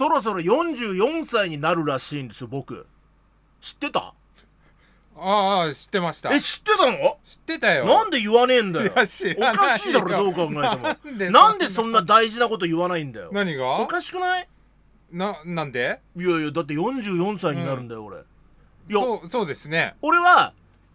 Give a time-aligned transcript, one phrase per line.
[0.00, 2.86] そろそろ44歳になるらしいんですよ僕。
[3.60, 4.14] 知ってた？
[5.14, 6.32] ああ知ってました。
[6.34, 7.18] え知ってたの？
[7.22, 7.84] 知ってたよ。
[7.84, 8.90] なんで言わねえんだよ。
[8.94, 9.60] いや知おらないよ。
[9.60, 10.58] かしいだろどう考えても。
[10.58, 13.28] なんでなんでそんな大事なこと言わないんだよ。
[13.30, 13.76] 何が？
[13.78, 14.48] おかしくない？
[15.12, 16.00] ななんで？
[16.16, 18.16] いやいやだって44歳になるんだよ、俺。
[18.16, 18.20] い
[18.94, 19.96] やそうそうですね。
[20.00, 20.54] 俺は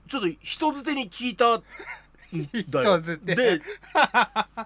[0.09, 1.61] ちょっと人づてに聞いた
[2.33, 2.41] 人
[2.81, 3.35] づて。
[3.35, 3.61] で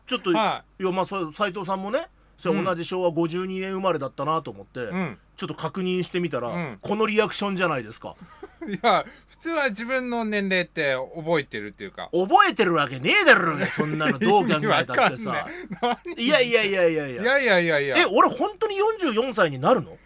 [0.08, 0.84] ちょっと、 はい。
[0.86, 2.08] やまあそう斉藤さんもね
[2.40, 2.64] それうん。
[2.64, 5.18] 同じ昭和52年生まれだったなと思って、うん。
[5.36, 6.80] ちょっと確認してみたら、うん。
[6.82, 8.16] このリアクションじゃないですか。
[8.68, 12.10] いや普通は自分の年齢って覚えてるっていうか。
[12.14, 15.48] 覚えてるわけねえだろそんなのどう考えたってさ。
[15.82, 17.08] ないいやいやいやいや。
[17.08, 17.60] いやいやいや。
[17.60, 19.98] いやいやえ俺本当に44歳になるの？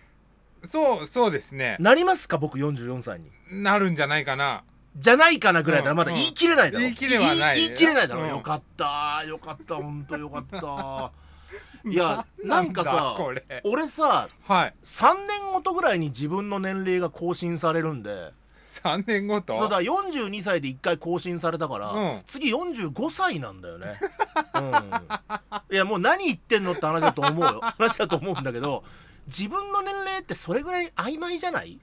[0.64, 1.78] そうそうですね。
[1.80, 3.32] なりますか僕44歳に？
[3.52, 4.64] なるんじゃないかな。
[4.96, 8.26] じゃないかなぐらいならうんまだ言い切れないだろ、言い切れはない言い切れないだろ、う。
[8.28, 8.30] ん。
[8.30, 11.12] よかったよかった本当よかった
[11.86, 13.16] いやなんかさ
[13.64, 14.74] 俺さはい。
[14.84, 18.32] 3年ごとぐらいに自分の年齢が更新されるんで。
[18.84, 19.58] 3年ごと？
[19.60, 22.22] そうだ42歳で1回更新されたから、うん。
[22.26, 24.00] 次45歳なんだよね、
[24.56, 27.60] うん、いやもう何言ってんのって話だと思うよ。
[27.62, 28.84] 話だと思うんだけど
[29.28, 31.78] 自分の年齢ってそれぐらい曖昧じゃない？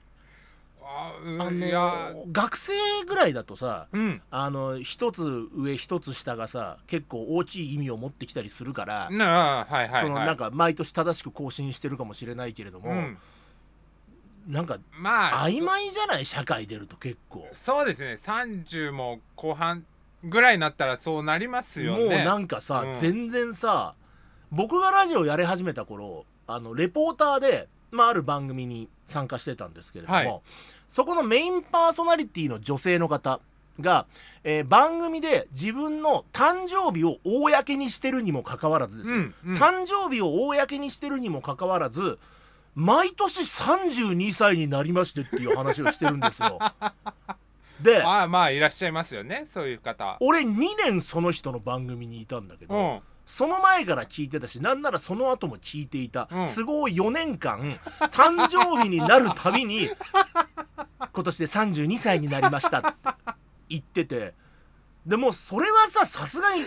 [1.39, 2.73] あの学生
[3.07, 4.21] ぐらいだとさうん。
[4.31, 13.17] あの一つ上一つ下がさ結構大きい意味を持ってきたりするから、なあはいはいそのはいなんか毎年正しく更新してるかもしれないけれども、うん。
[14.47, 16.25] なんかまあ曖昧じゃない？
[16.25, 18.13] 社会出ると結構、そうですね。
[18.13, 19.85] 30も後半
[20.23, 22.05] ぐらいになったらそうなりますよね。
[22.05, 22.95] もうなんかさ、うん。
[22.95, 23.95] 全然さ
[24.51, 30.41] 僕がラジオやり始めた頃あのレポーターで、まあ、ある番組に参加してたんですけれども、はい
[30.91, 33.39] そこのメインパーソナリティの女性の方
[33.79, 34.07] が、
[34.43, 39.55] えー番組で自分の誕生日を公にしてるにもかかわらずですよ、うんうん。
[39.55, 42.19] 誕生日を公にしてるにもかかわらず
[42.75, 46.59] 毎年32歳になりましてっていう話をしてるんですよ。
[47.81, 50.17] でまあまあいらっしゃいますよねそういう方。
[50.19, 52.99] 俺2年その人の番組にいたんだけど、うん。
[53.25, 56.47] その前から聞いてたしなんならその後も聞いていた、うん。
[56.47, 57.79] 都合4年間
[58.11, 59.89] 誕生日になるたびに
[61.11, 62.79] 今年で32歳になりました。
[62.79, 62.97] って
[63.69, 64.33] 言ってて。
[65.05, 66.61] でもそれはささすがに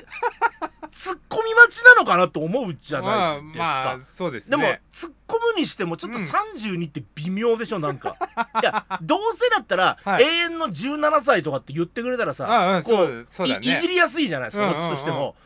[0.90, 3.64] ツッコみ待ちなのかなと思うじゃまあないですか。
[3.64, 6.24] まあそうですでもね突っ込むにしてもちょっとうん。
[6.24, 8.16] 32って微妙でしょなんか。
[8.60, 10.24] いやどうせだったら、はい。
[10.24, 13.66] 永遠の17歳とかって言ってくれたらさああこそうそうだね。
[13.66, 14.80] いいじりやすいじゃないですか、うんうんうん。
[14.80, 15.36] こっちとしても。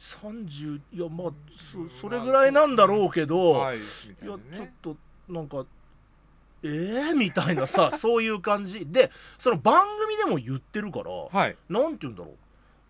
[0.00, 3.80] 30いやまあそそれぐらいなんだろうけど、はいい
[4.22, 4.96] みやちょっと
[5.28, 5.64] なんか
[6.62, 8.86] えー、みたいなさ そういう感じ。
[8.86, 11.56] でその番組でも言ってるから、はい。
[11.68, 12.36] なんて言うんだろう。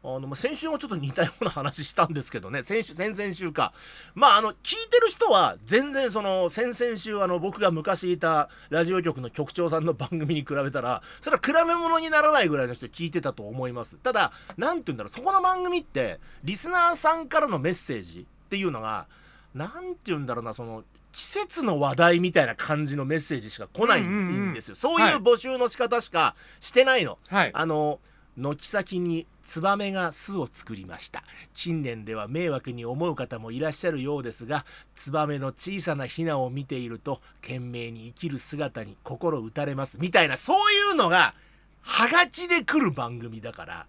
[0.04, 2.62] あの、まあ、先週もちょっと似たような話したんですけどね。
[2.62, 3.72] 先週先々週か。
[4.14, 13.96] まああの聞いてる人は全然その先々週あの僕が昔いたラジオ局の局長さんの番組に比べたらそれは比べ物にならないぐらいの人聞いてたと思います。
[13.96, 15.12] ただなんて言うんだろう。
[15.12, 19.06] そこの番組ってリスナーさんからのメッセージっていうのが
[19.54, 20.84] なんて言うんだろうなその
[21.18, 27.50] 季節の話題みたいな感じのメッセージしか来ないんですよ、そういう募集の仕方しかしてないの、はい。
[27.52, 27.98] あの
[28.36, 31.24] 軒先にツバメが巣を作りました。
[31.54, 34.64] 近年では迷惑に思う方もいらっしゃるようですが
[34.94, 39.98] ツバメの小さなヒナを見ていると懸命に生きる姿に心打たれます。
[40.00, 41.34] みたいなそういうのが
[41.82, 43.86] はがきで来る番組だから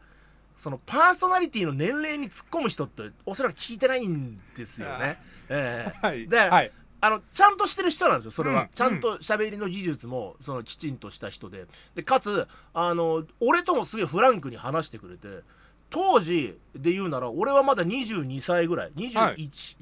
[0.56, 5.19] そのパーソナリティの年齢に突っ込む人っておそらく聞いてないんですよね。
[5.47, 6.07] ええ。
[6.07, 6.28] はい。
[6.28, 6.72] ではい
[7.02, 11.66] あのちゃんとしてる人なんですよそれは、うんちゃんと喋りの技術もそのきちんとした人で。
[11.96, 15.44] でかつあの俺ともすげえフランクに話してくれて
[15.90, 18.92] 当時で言うなら俺はまだ22歳ぐらい。
[18.96, 19.36] 21、はい。
[19.38, 19.78] 二十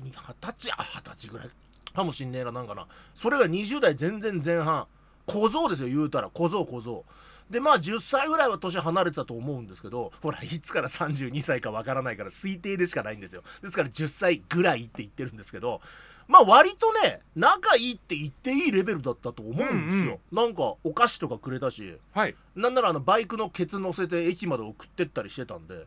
[0.58, 1.50] 歳あ二十歳ぐらい
[1.94, 2.88] かもしんねえななんかな。
[3.14, 4.88] それが20代全然前半
[5.26, 6.30] 小僧ですよ言うたら。
[6.30, 7.04] 小僧小僧。
[7.50, 13.44] でまあ10歳ぐらいは年離れてたと思うんですけどほらいつから32歳かわからないから推定でしかないんですよ。
[13.62, 15.82] ですから10歳ぐらいって言ってるんですけど
[16.28, 21.98] まあ割とね仲いいって言っていいレベルだったと思うんですよ、なんかお菓子とかくれたし。
[22.14, 22.36] はい。
[22.56, 25.86] なんならあのバイクのケツ乗せて駅まで送ってったりしてたんで。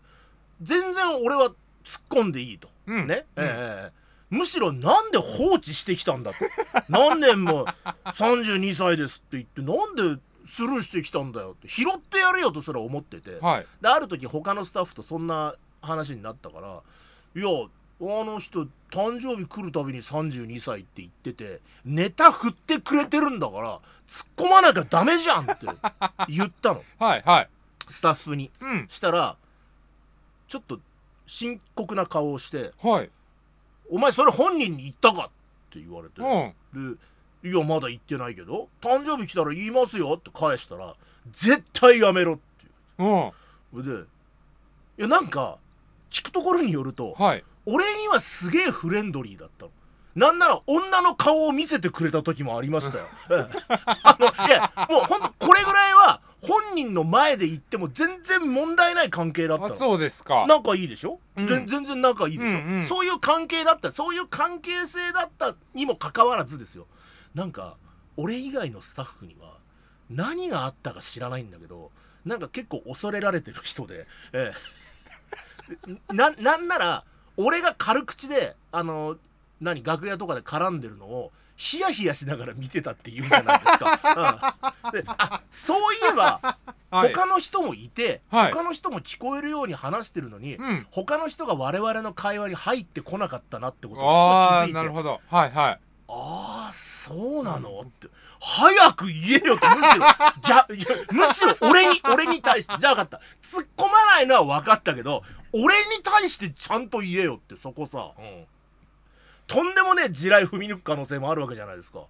[0.62, 1.52] 全然俺は
[1.84, 3.06] 突っ込んでいいと、うん。
[3.06, 3.44] ね、うん。
[3.44, 4.00] ええ
[4.30, 6.36] むしろなんで放置してきたんだと。
[6.88, 7.66] 何年も
[8.04, 11.68] 32歳ですって言ってなんでスルーしてきたんだよって。
[11.68, 13.66] 拾ってやるよとすら思ってて、はい。
[13.80, 16.80] である時他のスタッフとそんな話になったから
[17.34, 17.68] 「いやあ
[18.00, 25.66] の人誕生日来るたびに32歳って言っててネタ振ってくれてるんだから突っ込まなきゃダメじゃん」って
[26.28, 26.82] 言ったの。
[26.98, 27.48] はいはい。
[27.88, 28.50] スタッフに。
[28.60, 28.86] うん。
[28.88, 29.36] したら
[30.48, 30.80] ちょっと
[31.26, 33.10] 深刻な顔をしてはい
[33.90, 35.30] 「お前それ本人に言ったか?」っ
[35.70, 36.20] て言われて。
[36.72, 36.96] うん。
[36.96, 40.94] でいやまだ言ってないけど誕生日来たら言いますよって返したら
[41.30, 42.42] 絶対やめろって
[42.98, 43.02] う。
[43.04, 43.32] ん。
[43.72, 44.02] 言うで
[44.98, 45.56] いやなんか
[46.10, 49.72] 聞くところによるとはい俺にはすげえフレンドリーだったの。
[50.16, 53.04] なんなら女の顔を見せてくれた時もありましたよ。
[53.30, 59.74] え えあのいやもうほんとこれぐらいは本人の前で言っても全然問題ない関係だったの。
[59.74, 60.46] あそうですか。
[60.48, 61.46] 仲いいでしょ、うん。
[61.46, 62.84] ぜ全然仲いいでしょ、うんうん。
[62.84, 63.92] そういう関係だった。
[63.92, 66.88] そういう関係性だったにもかかわらずですよ。
[67.34, 67.76] なんか
[68.16, 69.58] 俺以外のスタッフには
[70.08, 71.92] 何があったか知らないんだけど
[72.24, 74.52] なんか結構恐れられてる人で、え
[75.88, 77.04] え、ななんなら
[77.36, 79.16] 俺が軽口であの
[79.60, 84.40] 何楽屋とかで絡んでるのをヒヤヒヤしながら見てたって言うじゃないですか。
[84.84, 86.58] うん、であそういえば
[86.90, 87.14] はい。
[87.14, 88.52] 他の人もいて、はい。
[88.52, 90.86] 他の人も聞こえるように話してるのに、うん。
[90.90, 94.72] 他の人が我々の会話に入ってこなかったなってことを気づいて。
[94.72, 95.20] なるほど。
[95.28, 95.80] はいはい
[97.10, 98.08] そうなの、って。
[98.40, 100.06] 早く言えよってむしろ
[100.48, 103.20] 逆いやむしろ俺に俺に対してじゃあ分かった。
[103.42, 105.22] 突っ込まないのは分かったけど
[105.52, 108.46] 俺に対してちゃんと言えよってそこさ、うん。
[109.46, 112.04] とんでもねえ地雷踏み抜く可能性もあるわけじゃないですか。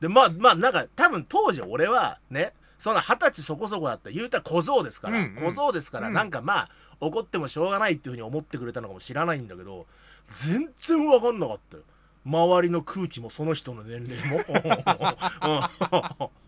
[0.00, 5.54] でまあまあなんか多分当時俺はねその二十歳そこそこだった言うたら小僧ですから、うんうん。
[5.54, 6.14] 小僧ですから、うん。
[6.14, 6.68] なんかまあ
[7.00, 9.86] 怒ってもしょうがないっていうふうに思ってくれたのかもしらないんだけど
[10.30, 11.82] 全然分かんなかったよ
[12.26, 14.44] 周りの空気もその人の年齢も。
[16.20, 16.30] うん。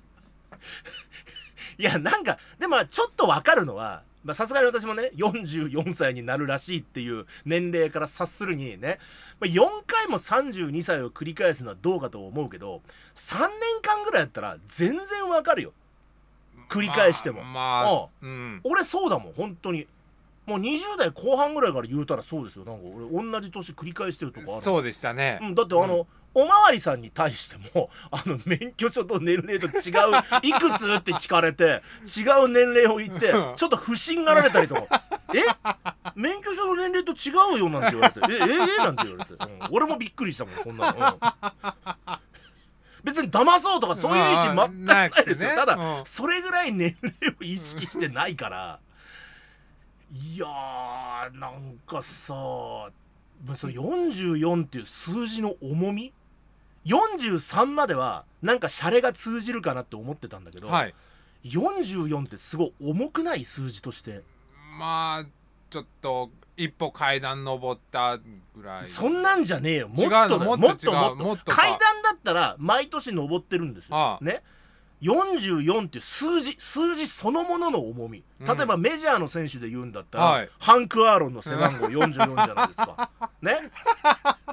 [1.79, 8.99] いやなんかでもちょっと分かるのはまあさすがに私もね44歳になるらしいっていう年齢から察するにね、
[9.39, 12.83] まあ、4回も32歳を繰り返すのはどうかと思うけど
[13.15, 13.49] 3年
[13.81, 15.73] 間ぐらいやったら全然分かるよ。
[16.69, 18.61] 繰り返しても、まあ、まあうん。
[18.65, 19.87] 俺そうだもん本当に
[20.49, 22.65] もう20代後半ぐらいから言うたらそうですよ。
[22.65, 24.63] なんか俺同じ年繰り返してるとこある。
[24.63, 25.39] そうでしたね。
[25.43, 29.73] うん、だってあの、おまわりさんに対しても あの免許証と年齢と違う
[30.43, 33.57] いくつって聞かれて 違う年齢を言ってうん。
[33.57, 35.03] ちょっと不審がられたりとか
[35.35, 35.43] 「え？
[36.15, 38.77] 免許証の年齢と違うよ」なんて言われて「えええ？
[38.79, 39.69] なんて言われて、うん。
[39.71, 42.19] 俺もびっくりしたもんそんなの、うん。
[43.05, 46.07] 別に騙そうとかそういう意思全くないですよ、ただ、うん。
[46.07, 48.81] それぐらい年齢を意識してないから
[50.13, 52.35] いやーなんかさ
[53.47, 56.13] まあその44っていう数字の重み
[56.87, 60.95] ？43まではなんかシャレが通じるかなって思ってたんだけど、はい。
[61.45, 64.23] 44ってすごい重くない数字として。
[64.79, 65.27] まあ
[65.71, 68.19] ちょっと一歩階段登った
[68.57, 68.89] ぐらい。
[68.89, 69.89] そんなんじゃねえよ。
[69.89, 74.43] もっともっともっともっと階段だったら毎年登ってるんですよ、ね？
[75.03, 78.25] 44って数字数字そのものの重み。
[78.41, 78.57] うん。
[78.57, 80.51] 例えばメジャーの選手で言うんだったら、はい。
[80.59, 83.11] ハンク・アーロンの背番号44じゃないですか。
[83.43, 83.59] ね？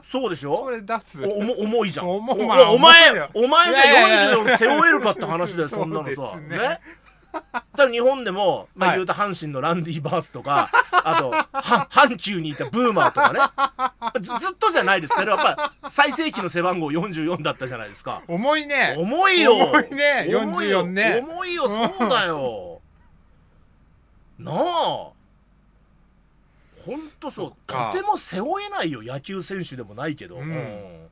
[0.03, 0.57] そうでしょ？
[0.65, 1.23] それ出す。
[1.25, 2.09] お重重いじゃん。
[2.09, 4.37] お前お前いやいやいや。
[4.37, 6.39] が44背負えるかって話だよそんなのさ。
[6.47, 6.57] ね。
[6.57, 6.79] ね？
[7.77, 8.97] 多分日本でも、まあ、はい。
[8.97, 11.49] 言うと阪神のランディ・バースとか、 あとは
[11.91, 14.21] 阪急にいたブーマーとかね。
[14.21, 18.21] ずずっとじゃないですけどやっぱ最盛期の背番号44だったじゃないですか。
[18.27, 18.95] 重いね。
[18.97, 19.53] 重いよ。
[19.53, 20.25] 重いね。
[20.29, 20.83] 重いよ。
[20.83, 21.19] 44ね。
[21.21, 21.67] 重いよ。
[21.67, 22.81] そうだよ。
[24.39, 25.15] なあ。
[26.85, 31.09] ほんとそうとても背負えないよ野球選手でもないけど、うん。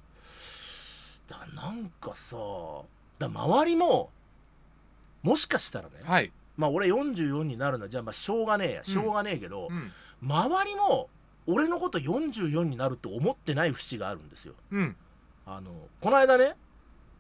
[1.28, 2.38] だからなんかさ
[3.18, 4.12] だ周りも
[5.24, 8.84] もしかしたらね、はい、まあ俺44になるのはじゃあまあしょうがねえや。
[8.84, 9.92] しょうがねえけど、うん。
[10.22, 11.10] 周りも
[11.48, 14.54] 俺のこと44になるって思ってない節があるんですよ。
[14.72, 14.96] うん、
[15.46, 16.56] あのこの間ね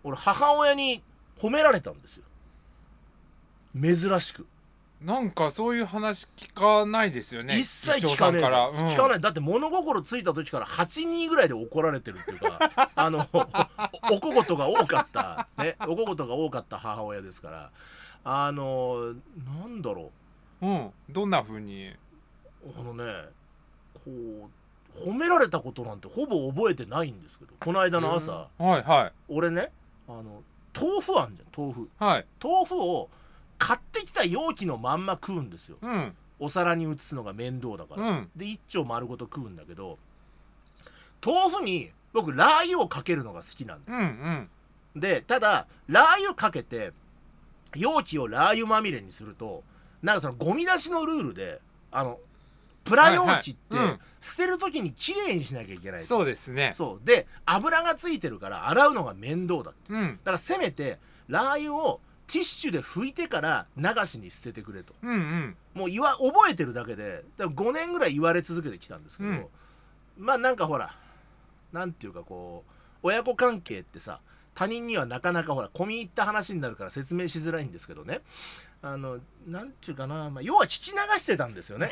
[0.03, 1.01] 俺母親に
[1.39, 2.23] 褒められたんですよ。
[3.81, 4.45] 珍しく
[5.03, 9.21] なんかそういう話聞かないですよね一切聞かねえ一丁さん聞かない。
[9.21, 13.39] だって物心ついた時から8人ぐらいで怒られてるっていうか あのお
[14.15, 15.47] お小言が多かった。
[15.61, 15.75] ね。
[15.81, 17.71] お小言が多かった母親ですから。
[18.23, 19.13] あの
[19.61, 20.11] なんだろ
[20.61, 20.65] う。
[20.65, 21.89] ん、うん、どんな風に？
[21.89, 21.95] う
[22.79, 23.03] あのね
[23.93, 29.11] こう褒められたことなんてほぼ覚えてないんですけどこの間の朝、はいはい。
[29.27, 29.69] 俺ね
[30.07, 30.43] あの
[30.73, 31.89] 豆腐あんじゃん豆腐。
[31.99, 32.25] はい。
[32.41, 33.09] 豆腐を
[33.63, 35.77] 買ってきた容器のまんま食うんですよ。
[35.81, 36.13] うん。
[36.39, 38.29] お皿に移すのが面倒だから、うん。
[38.35, 39.97] で一丁丸ごと食うんだけど
[41.25, 44.49] 豆腐に僕ラー油をかけるのが好きなんでうんうん。
[44.95, 46.91] すでただラー油かけて
[47.73, 49.63] 容器をラー油まみれにすると
[50.01, 52.19] なんかそのゴミ出しのルールであの
[52.83, 53.93] プラ容器ってはいはい。
[53.93, 53.99] うん。
[54.19, 56.03] 捨てる時にきれいにしなきゃいけない。
[56.03, 56.73] そうですね。
[56.75, 57.05] そう。
[57.05, 59.93] で油がついてるから洗うのが面倒だって。
[59.93, 60.01] うん。
[60.01, 62.01] だからせめてラー油を
[62.33, 64.95] ティッシュで拭いてから流しに捨ててくれと。
[65.03, 65.55] うんうん。
[65.75, 69.45] もう言わ覚えてるだけでだから5年ぐらい言われ続けてきたんですけど、うん。
[70.17, 70.95] まあなんかほら
[71.71, 72.71] なんていうかこう
[73.03, 74.19] 親子関係ってさ
[74.55, 78.21] 他人にはなかなかほら込み入った話になるから説明しづらいんですけどね
[78.85, 81.89] あのなんちゅうかな、まあ、要は聞き流してたんですよね。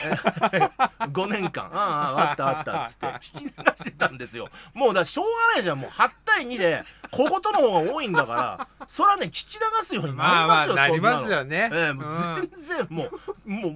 [0.99, 1.65] 5年間。
[1.73, 3.05] あああったあったっつって。
[3.07, 4.49] 聞き流してたんですよ。
[4.73, 5.79] もうだしょうがないじゃん。
[5.79, 13.09] もう8対2で小言の方が多いんだからそらね聞き流すようになりますよ、あなりますよね、ええもううん全然も
[13.45, 13.71] う、もう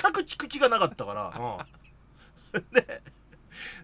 [0.00, 1.32] 全く聞く気がなかったから、
[2.52, 3.02] うん、で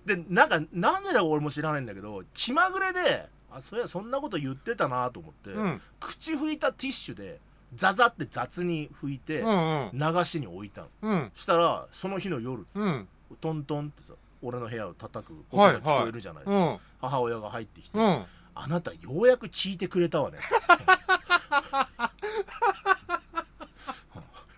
[0.04, 5.82] でなんかなんでだか俺も知らないんだけど気まぐれであそういやそんなこと言ってたなと思って、うん。
[5.98, 7.40] 口拭いたティッシュで
[7.74, 10.88] ザザって雑に拭いてうん流しに置いたの。
[11.02, 11.30] うん。
[11.34, 13.08] したらその日の夜うん。
[13.40, 16.78] トントンってさ俺の部屋を叩く音が聞こえるじゃないですか、うん。
[17.00, 18.24] 母親が入ってきて、うん。
[18.54, 20.38] あなたようやく聞いてくれたわね。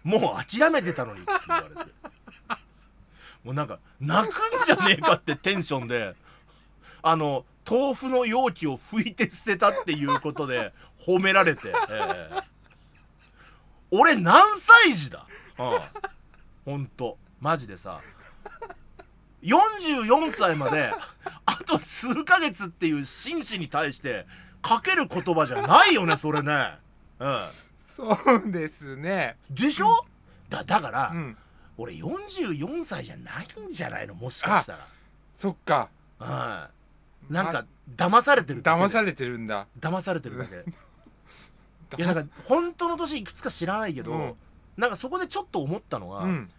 [0.02, 1.92] もう諦めてたのにって言われて。
[3.45, 4.33] もうなんか泣くん
[4.66, 6.14] じゃねえかってテンションで
[7.02, 12.51] あの豆腐の容器を拭いて捨てたっていうことで褒められて、ええ
[13.92, 15.26] 俺何歳児だ？
[15.58, 16.72] うん。
[16.72, 17.18] ほんと。
[17.40, 18.00] マジでさ。
[19.42, 20.92] 44歳まで
[21.44, 24.25] あと数ヶ月っていう紳士に対して
[24.62, 26.78] かける言葉じゃないよねそれね。
[27.18, 27.46] うん。
[27.87, 29.37] そうですね。
[29.50, 30.06] でしょ？
[30.49, 31.37] だだから、うん。
[31.76, 34.14] 俺44歳じゃないんじゃないの？
[34.14, 34.78] もしかした
[35.34, 35.88] そっか。
[36.20, 36.68] ら
[37.28, 37.34] うん。
[37.34, 39.66] なんか騙されてる騙されてるんだ。
[39.80, 40.64] 騙されてるだけ
[41.99, 44.34] いやなんか本当の年いくつか知らないけど、うん。
[44.76, 46.50] なんかそこでちょっと思ったのは、うん。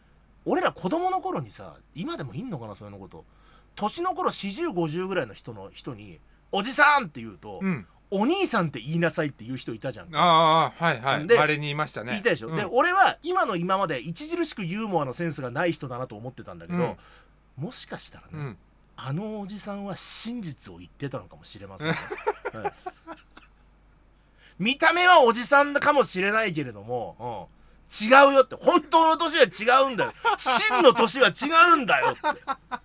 [0.46, 3.26] 俺ら子供の頃にさ今でもいんのかなそういうのこと。
[3.76, 6.20] 年の頃4050ぐらいの人の人に
[6.52, 7.88] 「おじさん!」って言うと、うん。
[8.16, 10.16] お兄さんって言いなさいって言う人いたじゃん。
[10.16, 11.28] ああはいはい。
[11.28, 12.12] でまれにいましたね。
[12.12, 12.56] 言いたいでしょ、うん。
[12.56, 16.98] で俺は今の今まで著しくユーモアのセンスがない人だなと思ってたんだけど、
[17.58, 18.58] もしかしたらね、うん。
[18.96, 21.94] あのおじさんは真実を言ってたのかもしれませんね、
[22.54, 22.74] はい
[24.64, 27.50] 見た目はおじさんかもしれないけれども、
[27.90, 28.56] うん、違うよって。
[28.56, 30.14] 本当の年は違うんだよ。
[30.38, 32.20] 真の年は違うんだよって、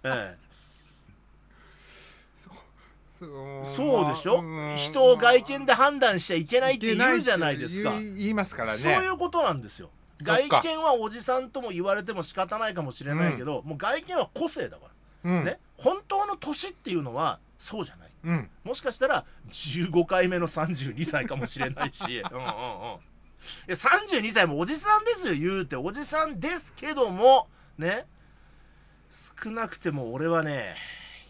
[0.03, 0.37] え
[2.37, 3.31] そう。
[3.63, 8.79] えそうでしょ、まあ人を外見で判断しちゃいけないって言うじゃないですか、言いますからね。
[8.79, 9.91] そういうことなんですよ。
[10.21, 14.87] 外見はおじさんとも言われても仕方ないかもしれないけど、もう外見は個性だか
[15.25, 15.31] ら。
[15.31, 15.45] うん。
[15.45, 18.11] ね、本当の年っていうのはそうじゃない。
[18.25, 18.51] うん。
[18.65, 22.23] もしかしたら15回目の32歳かもしれないし。
[22.31, 22.45] うんうんうん。
[22.45, 22.51] い
[23.69, 27.49] や32歳もおじさんですよ言うておじさんですけども。
[27.77, 28.07] ね。
[29.11, 30.75] 少なくても俺はね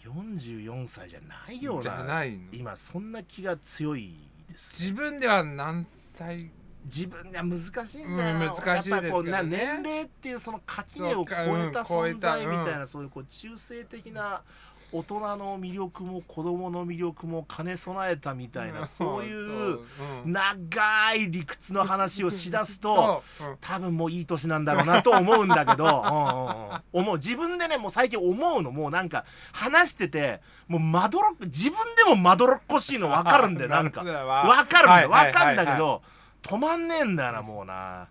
[0.05, 4.15] 44歳じゃないようじゃな今そんな気が強い
[4.49, 4.83] です。
[4.83, 6.51] 自分では何歳？
[6.85, 9.01] 自分が難しいんだよ、うん難しいですけどね。
[9.01, 14.43] やっぱこうな年齢っていうその垣根を超えた存在みたいな、そういうこう中性的な
[14.91, 19.81] 大人の魅力も子供の魅力も兼ね備えたみたいな、そういう
[20.25, 20.27] う。
[20.27, 20.33] ん。
[20.33, 23.23] 長い理屈の話をしだすと
[23.61, 26.83] 多分もういい年なんだろうなと思うんだけど うんうんうん。
[26.93, 27.17] 思う。
[27.17, 28.71] 自分でねもう最近思うの。
[28.71, 33.69] もうなんか話しててもうまどろっ自分でもまどろっこしいの分かるんだよ。
[33.69, 34.03] なんか。
[34.05, 34.67] なるほどわ。
[34.67, 36.03] かるんだよ、はいわかんだけはいど、
[36.43, 38.09] 止まんねえんだよな、もうな。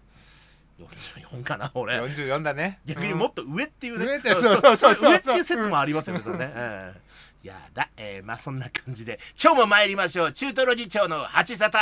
[0.79, 2.00] 44かな、俺。
[2.01, 4.05] 44だね逆にもっと上っていうね。
[4.05, 6.51] 上ってそうそうそうそう上っていう説もありますよね、それね。
[6.55, 6.93] え
[7.43, 10.31] えやだ、えーまあそんな感じで、今日も参りましょう。
[10.34, 11.77] 中トロ議長の八沙汰